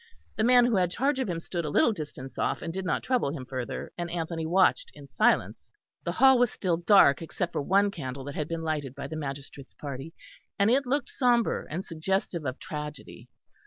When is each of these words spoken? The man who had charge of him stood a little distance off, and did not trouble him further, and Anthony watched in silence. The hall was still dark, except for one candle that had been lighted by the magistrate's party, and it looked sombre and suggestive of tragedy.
The 0.35 0.43
man 0.43 0.65
who 0.65 0.77
had 0.77 0.89
charge 0.89 1.19
of 1.19 1.29
him 1.29 1.39
stood 1.39 1.63
a 1.63 1.69
little 1.69 1.93
distance 1.93 2.39
off, 2.39 2.63
and 2.63 2.73
did 2.73 2.85
not 2.85 3.03
trouble 3.03 3.29
him 3.37 3.45
further, 3.45 3.91
and 3.99 4.09
Anthony 4.09 4.47
watched 4.47 4.89
in 4.95 5.07
silence. 5.07 5.69
The 6.05 6.13
hall 6.13 6.39
was 6.39 6.49
still 6.49 6.75
dark, 6.77 7.21
except 7.21 7.51
for 7.53 7.61
one 7.61 7.91
candle 7.91 8.23
that 8.23 8.33
had 8.33 8.47
been 8.47 8.63
lighted 8.63 8.95
by 8.95 9.05
the 9.05 9.15
magistrate's 9.15 9.75
party, 9.75 10.15
and 10.57 10.71
it 10.71 10.87
looked 10.87 11.11
sombre 11.11 11.67
and 11.69 11.85
suggestive 11.85 12.47
of 12.47 12.57
tragedy. 12.57 13.27